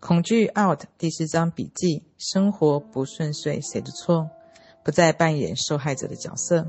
[0.00, 4.30] 恐惧 out 第四章笔记：生活不顺遂，谁的错？
[4.82, 6.66] 不再扮演受害者的角色。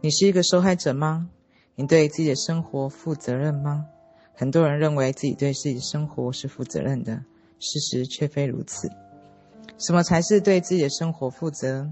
[0.00, 1.30] 你是一个受害者吗？
[1.76, 3.86] 你对自己的生活负责任吗？
[4.34, 7.22] 很多人认为自己对自己的生活是负责任的，
[7.60, 8.90] 事实却非如此。
[9.78, 11.88] 什么才是对自己的生活负责？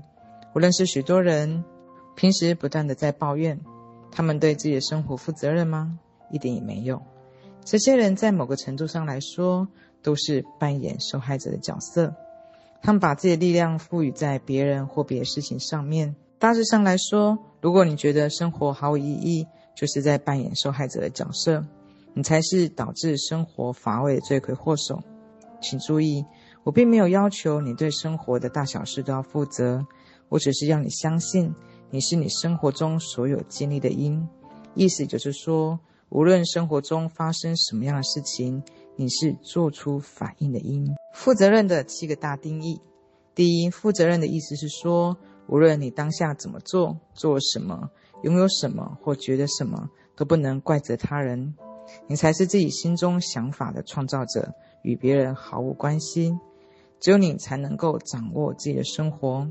[0.53, 1.65] 我认识许多人，
[2.17, 3.61] 平时不断地在抱怨，
[4.11, 5.97] 他们对自己的生活负责任吗？
[6.33, 7.01] 一点也没有。
[7.65, 9.67] 这些人在某个程度上来说，
[10.07, 12.15] 都是扮演受害者的角色，
[12.81, 16.15] 他们把自己的力量赋予在别人或别的事情上面。
[16.39, 19.45] 大致上来说，如果你觉得生活毫无意义，
[19.75, 21.67] 就是在扮演受害者的角色，
[22.15, 25.03] 你才是导致生活乏味的罪魁祸首。
[25.61, 26.25] 请注意，
[26.63, 29.85] 我并没有要求你对生活的大小事都要负责，
[30.29, 31.53] 我只是要你相信，
[31.91, 34.25] 你是你生活中所有经历的因。
[34.75, 38.63] 意思就是说，无论生活中发生什么样的事情，
[38.97, 40.97] 你是做出反应的因。
[41.13, 42.81] 负责任的七个大定义：
[43.35, 45.17] 第一，负责任的意思是说，
[45.47, 47.91] 无论你当下怎么做、做什么、
[48.23, 51.55] 拥有什么或觉得什么，都不能怪责他人。
[52.09, 56.37] 你才是自己心中想法的创造者，与别人毫无关系。
[56.99, 59.47] 只有你才能够掌握自己的生活。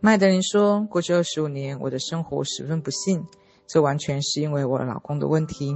[0.00, 3.26] 麦德林说：“过去二十五年，我的生活十分不幸。”
[3.66, 5.74] 这完全是因为我老公的问题。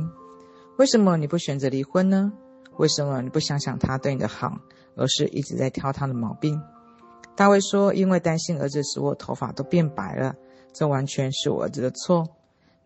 [0.79, 2.33] 为什么你不选择离婚呢？
[2.77, 4.59] 为什么你不想想他对你的好，
[4.97, 6.61] 而是一直在挑他的毛病？
[7.37, 10.35] 大卫说：“因为担心儿子使我头发都变白了，
[10.73, 12.29] 这完全是我儿子的错。”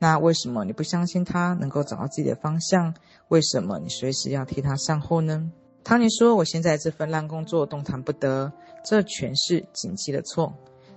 [0.00, 2.94] 那为什么你不相信他能够找到自己的方向？
[3.28, 5.50] 为什么你随时要替他善后呢？
[5.82, 8.52] 汤尼说：“我现在这份烂工作动弹不得，
[8.84, 10.54] 这全是景气的错。”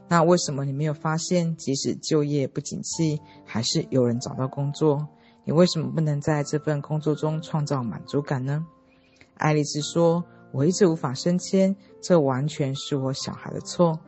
[0.08, 5.08] 那为什么你没有发现，即使就业不景气，还是有人找到工作？
[5.46, 8.66] 你为什么不能在这份工作中创造满足感呢？
[9.36, 14.00] 爱丽丝说：“我一直无法升迁，这完全是我小孩的错。”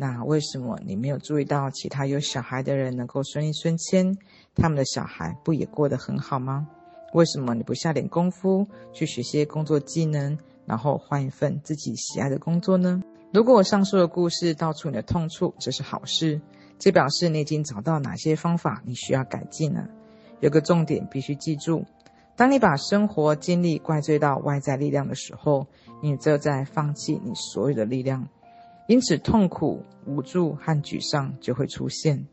[0.00, 4.16] 那为什么你没有注意到其他有小孩的人能够顺利升迁，
[4.54, 6.68] 他们的小孩不也过得很好吗？
[7.14, 13.02] 为什么你不下点功夫去学些工作技能，然后换一份自己喜爱的工作呢？
[13.32, 16.40] 如果我上述的故事道出你的痛处，这是好事，
[16.78, 19.88] 这表示你已经找到哪些方法你需要改进了。
[20.40, 21.84] 有个重点必须记住：
[22.38, 25.66] 当你把生活经历怪罪到外在力量的时候，
[26.00, 28.28] 你就在放弃你所有的力量，
[28.86, 32.28] 因此痛苦、无助和沮丧就会出现。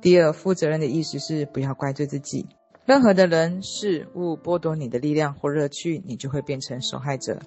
[0.00, 2.46] 第二，负责任的意思是不要怪罪自己。
[2.84, 7.40] 任何的人事物剥夺你的力量或乐趣，你就会变成受害者。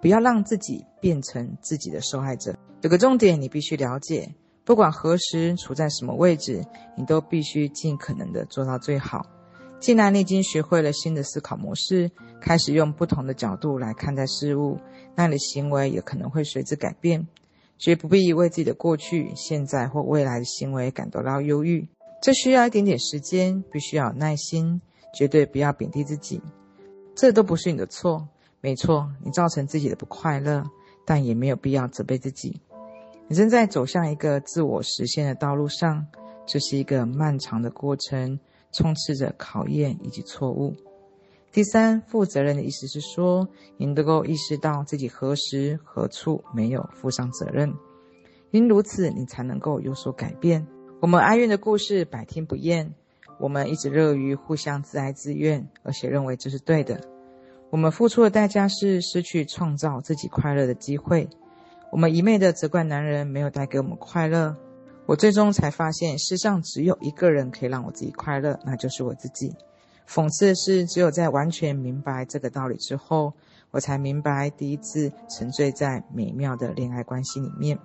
[0.00, 2.56] 不要让自己变成自己的受害者。
[2.80, 4.34] 有个重点，你必须了解：
[4.64, 6.64] 不管何时处在什么位置，
[6.96, 9.26] 你都必须尽可能的做到最好。
[9.80, 14.78] 既然你已经学会了新的思考模式，开始用不同的角度来看待事物，
[15.14, 17.26] 那你的行为也可能会随之改变。
[17.78, 21.88] 绝不必为自己的过去、现在或未来的行为感到忧郁。
[22.20, 24.80] 这需要一点点时间，必须要有耐心，
[25.14, 26.42] 绝对不要贬低自己。
[27.14, 28.26] 这都不是你的错。
[28.60, 30.64] 没错，你造成自己的不快乐，
[31.06, 32.60] 但也没有必要责备自己。
[33.28, 36.04] 你正在走向一个自我实现的道路上，
[36.44, 38.40] 这是一个漫长的过程，
[38.72, 40.74] 充斥着考验以及错误。
[41.50, 43.48] 第三，负责任的意思是说，
[43.78, 47.72] 你能够意识到自己何时何处没有负上责任，
[48.50, 50.66] 因如此，你才能够有所改变。
[51.00, 52.94] 我们哀怨的故事百听不厌，
[53.40, 57.00] 我们一直乐于互相自哀自怨，而且认为这是对的。
[57.70, 61.28] 我们付出的代价是失去创造自己快乐的机会。
[61.90, 64.56] 我们一昧的责怪男人没有带给我们快乐。
[65.08, 69.56] 我最终才发现，世上只有一个人可以让我自己快乐，那就是我自己。
[70.06, 73.32] 讽刺的是，只有在完全明白这个道理之后，
[73.70, 77.78] 我才明白第一次沉醉在美妙的恋爱关系里面。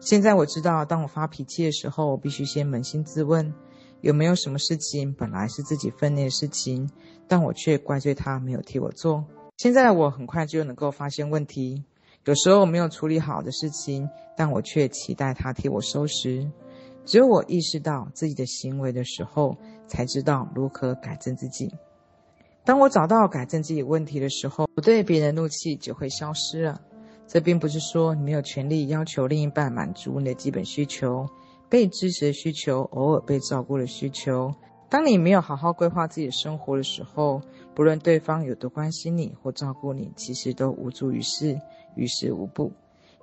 [0.00, 3.52] 现在我知道，当我发脾气的时候，我必须先扪心自问。
[4.00, 6.88] 有没有什么事情本来是自己分内的事情，
[7.28, 9.22] 但我却怪罪他没有替我做？
[9.58, 11.84] 现在的我很快就能够发现问题。
[12.26, 16.44] 有时候我没有处理好的事情，但我却期待他替我收拾。
[17.04, 19.56] 只有我意识到自己的行为的时候，
[19.86, 21.72] 才知道如何改正自己。
[22.64, 26.80] 当我找到改正自己问题的时候，我对别人的怒气就会消失了。
[27.28, 31.24] 这并不是说你没有权利要求另一半满足你的基本需求。
[31.68, 34.52] 被支持的需求，偶尔被照顾的需求。
[34.96, 37.42] 当你没有好好规划自己的生活的时候，
[37.74, 41.60] 不论对方有多关心你或照顾你，其实都无济于事，
[41.96, 42.72] 于事无补。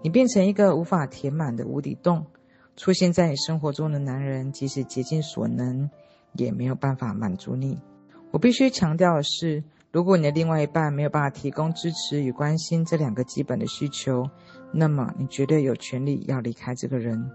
[0.04, 2.28] 你变成一个无法填满的无底洞。
[2.76, 5.90] 出现在你生活中的男人，即使竭尽所能，
[6.34, 7.82] 也没有办法满足你。
[8.30, 14.30] 我必须强调的是，如果你的另外一半没有办法提供支持与关心这两个基本的需求，
[14.72, 17.32] 那么你绝对有权利要离开这个人。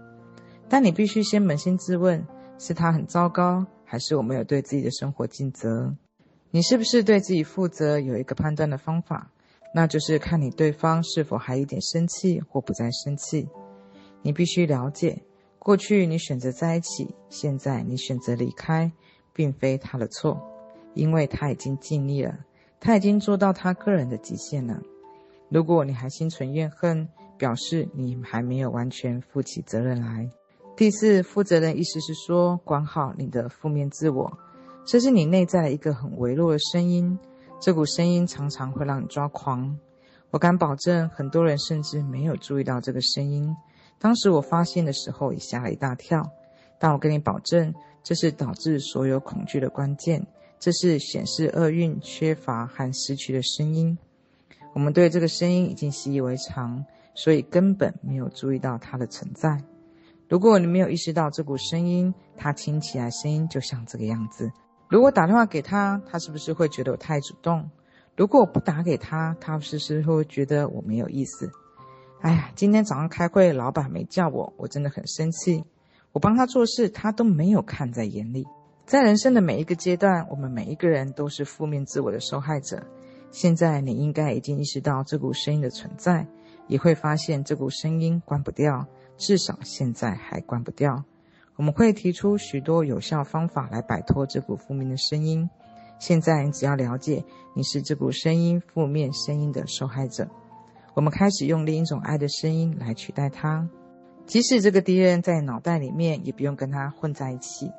[0.69, 2.25] 但你必须先扪心自问：
[2.57, 5.95] 是他很糟糕，还是我没有对自己的生活尽责？
[6.51, 7.99] 你是不是对自己负责？
[7.99, 9.31] 有一个判断的方法，
[9.73, 13.49] 那就是看你对方是否还有一点生气或不再生气。
[14.21, 15.23] 你必须了解，
[15.57, 18.91] 过去你选择在一起，现在你选择离开，
[19.33, 20.39] 并非他的错，
[20.93, 22.37] 因为他已经尽力了。
[22.79, 24.79] 他已经做到他个人的极限了。
[25.49, 27.09] 如果你还心存怨恨，
[27.39, 30.29] 表示你还没有完全负起责任来。
[30.79, 34.31] 第四，负责任意思是说，管好你的负面自我，
[34.85, 37.19] 这是你内在的一个很微弱的声音。
[37.59, 39.77] 这股声音常常会让你抓狂。
[40.29, 43.53] 我敢保证，很多人甚至没有注意到这个声音。
[43.99, 46.25] 当时我发现的时候，也吓了一大跳。
[46.79, 50.25] 但我跟你保证，这是导致所有恐惧的关键。
[50.59, 53.97] 这是显示厄运、缺乏和失去的声音。
[54.73, 59.61] 我们对这个声音已经习以为常，所以根本没有注意到它的存在。
[60.29, 64.51] 如果你没有意识到这股声音，它听起来声音就像这个样子。
[64.87, 67.67] 如果打电话给他，他是不是会觉得我太主动？
[68.15, 71.49] 如果我不打给他，他是不是会觉得我没有意思？
[72.21, 75.63] 哎呀，今天早上开会，老板没叫我，我真的很生气。
[76.11, 78.45] 我帮他做事，他都没有看在眼里。
[78.85, 82.83] 在人生的每一个阶段，我们每一个人都是负面自我的受害者。
[83.31, 86.27] 现在你应该已经意识到这股声音的存在，
[86.67, 88.87] 也会发现这股声音关不掉，
[89.19, 91.03] 至少现在还关不掉。
[91.57, 95.47] 我们会提出许多有效方法来摆脱这股负面的声音。
[95.99, 100.29] 现在你只要了解你是这股声音负面声音的受害者，
[100.93, 103.69] 我们开始用另一种爱的声音来取代它。
[104.25, 107.69] 即使这个敌人在脑袋里面，也不用跟它混在一起。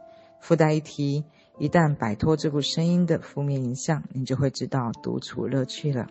[0.40, 1.24] 附带一提，
[1.58, 6.06] 一旦摆脱这股声音的负面影响，你就会知道独处乐趣了。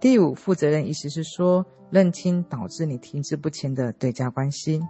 [0.00, 4.80] 第五，负责任意思是说，认清导致你停滞不前的对价关系。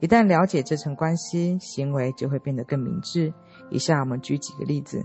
[0.00, 3.32] 一旦了解这层关系，行为就会变得更明智。
[3.70, 5.04] 以下我们举几个例子：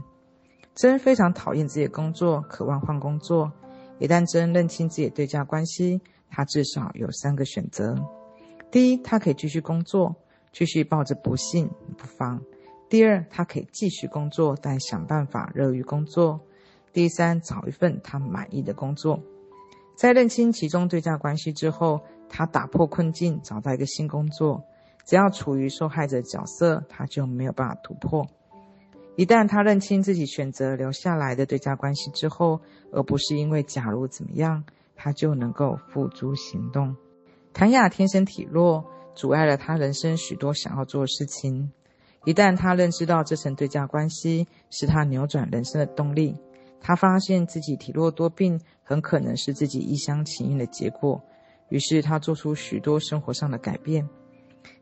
[0.74, 3.52] 真非常讨厌自己的工作，渴望换工作。
[4.00, 6.00] 一旦真认清自己的对价关系，
[6.30, 7.96] 他至少有三个选择：
[8.72, 10.16] 第一，他可以继续工作，
[10.52, 11.68] 继续抱着不幸
[11.98, 12.42] 不放。
[12.90, 16.40] 第二，他可以继续工作，但想办法乐于工作。
[16.92, 19.20] 第三，找一份他满意的工作。
[19.96, 24.64] 在认清其中对价关系之后，他打破困境，找到一个新工作。
[25.06, 28.26] 只要处于受害者角色，他就没有办法突破。
[29.16, 32.60] 一旦他认清自己选择留下来的对价关系之后，
[32.92, 34.64] 而不是因为假如怎么样，
[34.96, 36.96] 他就能够付诸行动。
[37.54, 41.72] 谭雅天生体弱，阻碍了他人生许多想要做的事情。
[42.26, 46.36] 一旦他认知到这层对价关系是他扭转人生的动力，
[46.84, 51.20] 他发现自己体弱多病很可能是自己一厢情愿的结果。
[51.70, 54.08] 于是他做出许多生活上的改变。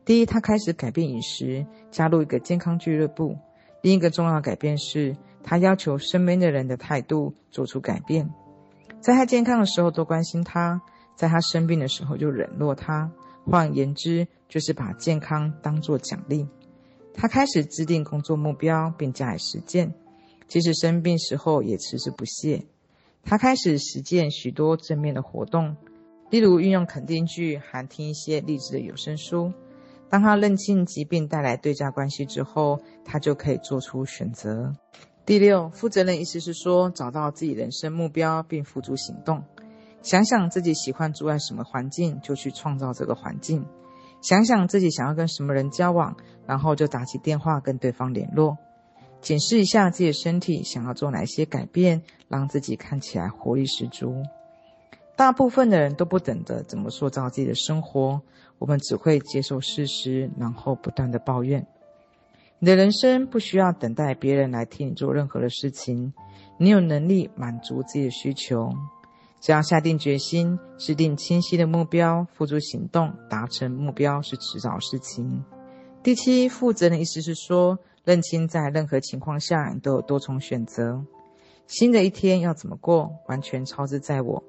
[0.04, 3.38] 第一，他开始改变饮食，加入一个健康俱乐部。
[3.80, 8.28] 另一个重要改变是他要求身边的人的态度做出改变，
[9.00, 10.82] 在他健康的时候多关心他，
[11.16, 13.10] 在他生病的时候就冷落他。
[13.44, 16.46] 换言之，就是把健康当作奖励。
[17.14, 19.92] 他开始制定工作目标，并加以实践，
[20.52, 22.66] 即使生病时候也迟迟不懈。
[23.24, 25.78] 他开始实践许多正面的活动，
[26.28, 29.50] 例如运用肯定句，还听一些励志的有声书。
[30.10, 34.76] 当他认清疾病带来对价关系之后，他就可以做出选择。
[35.24, 39.42] 第六，负责任意思是说，找到自己人生目标并付诸行动。
[40.02, 43.64] 想想自己喜欢住在什么环境，就去创造这个环境。
[44.20, 46.14] 想想自己想要跟什么人交往，
[46.46, 48.58] 然后就打起电话跟对方联络。
[49.22, 54.22] 检视一下自己的身体，想要做哪些改变，让自己看起来活力十足。
[55.14, 58.20] 大部分的人都不懂得怎么塑造自己的生活，
[58.58, 61.64] 我们只会接受事实，然后不断的抱怨。
[62.58, 66.12] 你的人生不需要等待别人来替你做任何的事情，
[66.58, 68.72] 你有能力满足自己的需求。
[69.40, 75.44] 只要下定决心，制定清晰的目标，付诸行动，达成目标是迟早事情。
[76.02, 81.04] 第七，负责的意思是说，认清在任何情况下你都有多重选择。
[81.66, 84.42] 新的一天要怎么过，完全操之在我。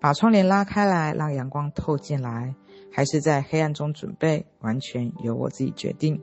[0.00, 2.54] 把窗帘拉开来，让阳光透进来，
[2.92, 6.22] 还是在黑暗中准备，完全由我自己决定。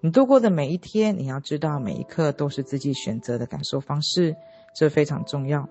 [0.00, 4.36] 你度过的每一天，你要知道每一刻都是自己选择的感受方式，
[4.76, 5.68] 这非常重要。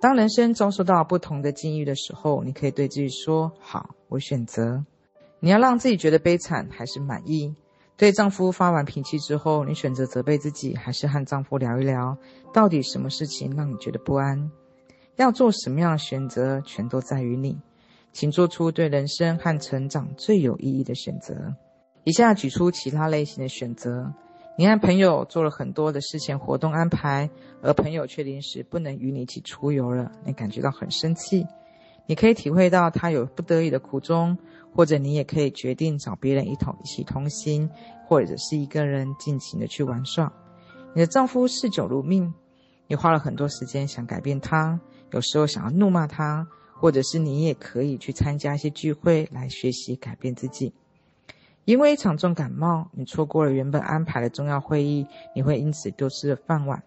[0.00, 4.84] 当人生遭受到不同的境遇的时候，你可以对自己说：“好，我选择。”
[5.38, 7.54] 你要让自己觉得悲惨还是满意？
[7.96, 12.16] 对丈夫发完脾气之后，你选择责备自己，还是和丈夫聊一聊，
[12.52, 14.50] 到底什么事情让你觉得不安？
[15.16, 17.58] 要做什么样的选择，全都在于你。
[18.12, 21.54] 请做出对人生和成长最有意义的选择。
[22.04, 24.12] 以下举出其他类型的选择：
[24.58, 27.28] 你和朋友做了很多的事前活动安排，
[27.62, 31.46] 而朋友却临时不能与你一起出游了，你感觉到很生气。
[32.06, 34.38] 你可以体会到他有不得已的苦衷，
[34.72, 37.68] 或者你也可以决定找别人一同一起同行，
[38.06, 40.32] 或者是一个人尽情的去玩耍。
[40.94, 42.32] 你的丈夫嗜酒如命，
[42.86, 50.72] 你花了很多时间想改变他，有时候想要怒骂他，或者是你也可以去参加一些聚会来学习改变自己。
[51.64, 56.84] 因为一场重感冒，你错过了原本安排的重要会议，你会因此丢失了饭碗。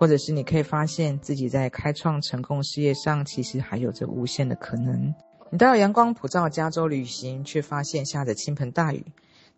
[0.00, 5.14] 或者是你可以发现自己在开创成功事业上，其实还有着无限的可能。
[5.50, 9.04] 你到阳光普照加州旅行，却发现下着倾盆大雨。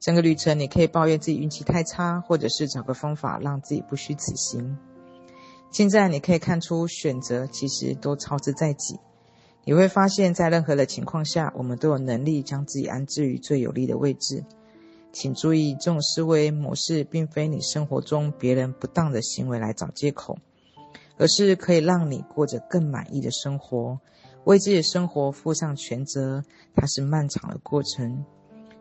[0.00, 4.76] 整个旅程你可以抱怨自己运气太差，或者是找个方法让自己不虚此行。
[5.70, 8.98] 现在你可以看出，选择其实都操之在己。
[9.64, 14.42] 你会发现在任何的情况下，我们都有能力将自己安置于最有利的位置。
[15.12, 20.38] 请注意，这种思维模式并非你生活中别人不当的行为来找借口，
[21.18, 24.00] 而是可以让你过着更满意的生活，
[24.44, 26.42] 为自己的生活负上全责。
[26.74, 28.24] 它是漫长的过程，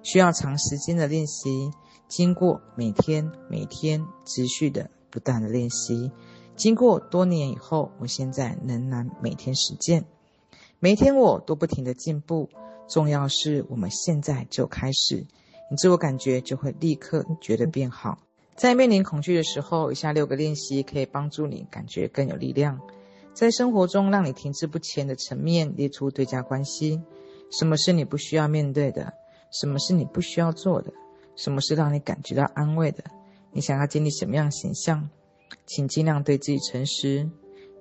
[0.04, 1.72] 需要长时间的练习。
[2.08, 6.12] 经过每天、每天持续的不断的练习，
[6.56, 10.06] 经过多年以后，我现在仍然每天实践，
[10.80, 12.50] 每天我都不停的进步。
[12.88, 15.26] 重要是我们现在就开始。
[15.72, 18.18] 你自我感觉就会立刻觉得变好。
[18.56, 22.78] 在面临恐惧的时候，以下六个练习可以帮助你感觉更有力量。
[23.34, 27.02] 在生活中让你停滞不前的层面列出对价关系：
[27.50, 29.14] 什么是你不需要面对的？
[29.50, 30.92] 什么是你不需要做的？
[31.38, 33.06] 什么是让你感觉到安慰的？
[33.54, 35.10] 你想要建立什么样的形象？
[35.66, 37.30] 请尽量对自己诚实。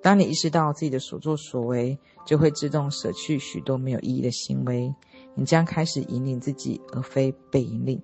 [0.01, 4.93] 当你意识到自己的所作所为，就会自动舍去许多没有意义的行为。
[5.35, 8.01] 你将开始引领自己，而非被引领。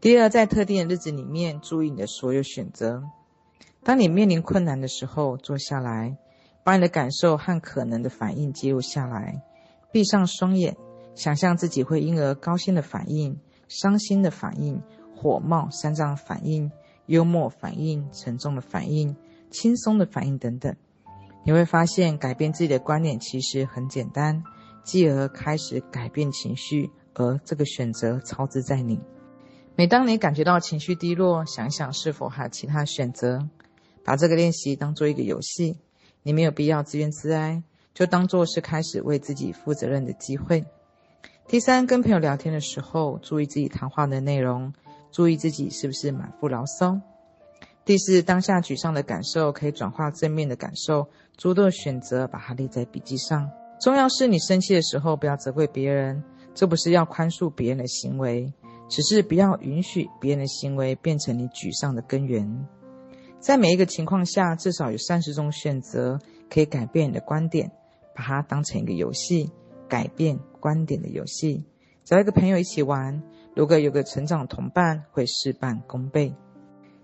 [0.00, 3.02] 第二，在特定的日子里面，注意你的所有选择。
[3.82, 6.16] 当你面临困难的时候，坐下来，
[6.64, 9.42] 把你的感受和可能的反应记录下来。
[9.92, 10.76] 闭上双眼，
[11.14, 14.82] 想象自己会因而高兴的反应、伤心的反应、
[15.14, 16.72] 火冒三丈反应、
[17.06, 19.14] 幽默反应、沉重的反应、
[19.50, 20.74] 轻松的反应等等。
[21.44, 24.42] 你会发现，改变自己的观念其实很简单。
[24.82, 29.00] 继而开始改变情绪，而这个选择操之在你。
[29.76, 33.48] 每当你感觉到情绪低落，想想是否还有其他选择，
[34.04, 35.78] 把这个练习当做一个游戏。
[36.22, 37.62] 你没有必要自怨自哀，
[37.94, 40.66] 就当做是开始为自己负责任的机会。
[41.48, 44.74] 第三，跟朋友聊天的时候，注意自己谈话的内容，
[45.10, 47.00] 注意自己是不是满腹牢骚。
[47.84, 53.50] 第四，当下沮丧的感受可以转化正面的感受，诸多选择把它列在笔记上。
[53.78, 56.24] 重要是你生气的时候，不要责怪别人，
[56.54, 58.50] 这不是要宽恕别人的行为，
[58.88, 62.66] 只是不要允许别人的行为变成你沮丧的根源。
[63.38, 67.70] 在每一个情况下，至少有三十种选择可以改变你的观点，
[68.14, 69.50] 把它当成一个游戏，
[69.86, 71.62] 改变观点的游戏。
[72.02, 73.22] 找一个朋友一起玩，
[73.54, 76.34] 如果有个成长同伴，会事半功倍。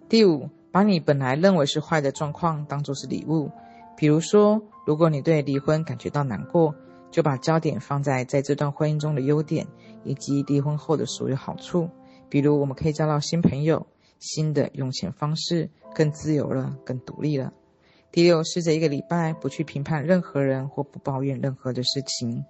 [0.08, 3.50] 第五，把你本来认为是坏的状况当作是礼物，
[3.96, 4.62] 比如说。
[4.86, 6.74] 如果你对离婚感觉到难过，
[7.12, 9.64] 就把焦点放在在这段婚姻中的优点，
[10.02, 11.88] 以及离婚后的所有好处。
[12.28, 13.86] 比如，我们可以交到新朋友，
[14.18, 17.52] 新的用钱方式，更自由了，更独立了。
[18.10, 22.44] 第六，试着一个礼拜不去评判任何人或不抱怨任何的事情，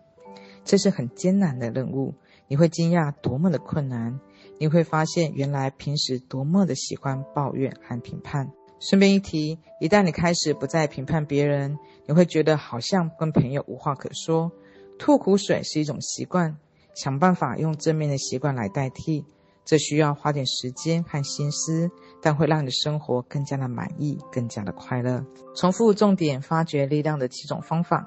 [0.64, 2.14] 这是很艰难的任务。
[2.46, 4.18] 你会惊讶多么的困难，
[4.60, 8.52] 你会发现原来平时多么的喜欢抱怨和评判。
[8.78, 14.52] 顺便一提，一旦你开始不再评判别人，你会觉得好像跟朋友无话可说。
[14.98, 16.58] 吐苦水是一种习惯，
[16.94, 19.24] 想办法用正面的习惯来代替。
[19.64, 21.90] 这需要花点时间和心思，
[22.20, 25.24] 但会让你的生活更加的满意，更加的快乐。
[25.56, 28.06] 重复重点，发掘力量的七种方法。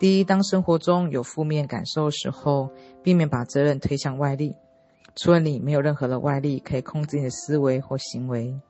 [0.00, 2.70] 第一，当生活中有负面感受的时候，
[3.04, 4.56] 避免把责任推向外力。
[5.16, 8.60] 除了你，没有任何的外力可以控制你的思维或行为。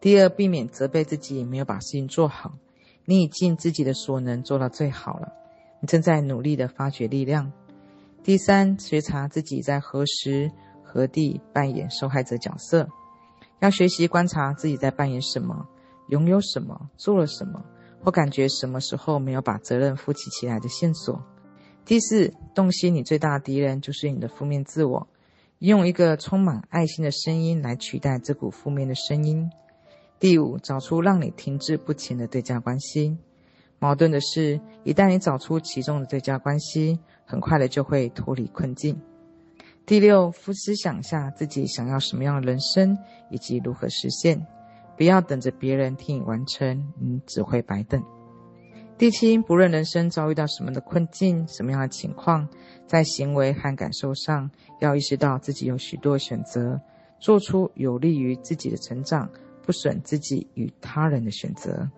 [0.00, 2.54] 第二，避免责备自己没有把事情做好，
[3.04, 5.32] 你已尽自己的所能做到最好了，
[5.80, 7.52] 你正在努力的发掘力量。
[8.22, 10.52] 第三，觉察自己在何时
[10.84, 12.88] 何地扮演受害者角色，
[13.58, 15.66] 要学习观察自己在扮演什么，
[16.08, 17.64] 拥有什么，做了什么，
[18.02, 21.20] 或感觉什么时候没有把责任负起起来的线索。
[21.84, 25.08] 第四，洞悉你最大的敌人就是你的负面自我。
[25.60, 29.50] 用一个充满爱心的声音来取代这股负面的声音。
[30.18, 33.18] 第五，找出让你停滞不前的对价关系。
[33.78, 38.98] 矛盾的是，一旦你找出其中的对价关系，很快的就会脱离困境。
[39.84, 42.96] 第六，夫思想下自己想要什么样的人生，
[43.30, 44.46] 以及如何实现。
[44.96, 48.02] 不要等着别人替你完成，你只会白等。
[49.00, 52.46] 第七，不论人生遭遇到什么的困境、什么样的情况，
[52.86, 56.78] 在行为和感受上，要意识到自己有许多选择，
[57.18, 59.26] 做出有利于自己的成长、
[59.62, 61.88] 不损自己与他人的选择。